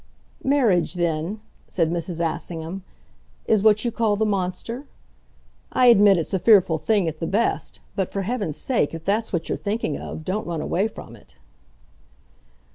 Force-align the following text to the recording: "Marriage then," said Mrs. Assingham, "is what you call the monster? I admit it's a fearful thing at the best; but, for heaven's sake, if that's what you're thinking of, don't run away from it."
"Marriage 0.43 0.95
then," 0.95 1.41
said 1.67 1.91
Mrs. 1.91 2.19
Assingham, 2.19 2.83
"is 3.45 3.61
what 3.61 3.85
you 3.85 3.91
call 3.91 4.15
the 4.15 4.25
monster? 4.25 4.87
I 5.71 5.85
admit 5.93 6.17
it's 6.17 6.33
a 6.33 6.39
fearful 6.39 6.79
thing 6.79 7.07
at 7.07 7.19
the 7.19 7.27
best; 7.27 7.81
but, 7.95 8.11
for 8.11 8.23
heaven's 8.23 8.57
sake, 8.57 8.95
if 8.95 9.05
that's 9.05 9.31
what 9.31 9.47
you're 9.47 9.59
thinking 9.59 9.99
of, 9.99 10.25
don't 10.25 10.47
run 10.47 10.59
away 10.59 10.87
from 10.87 11.15
it." 11.15 11.35